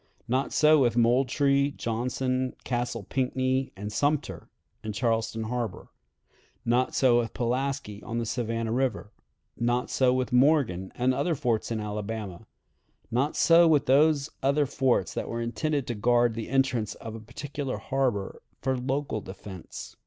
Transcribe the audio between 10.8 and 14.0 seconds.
and other forts in Alabama; not so with